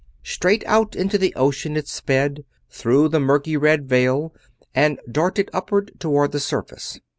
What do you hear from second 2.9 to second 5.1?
the murky red veil, and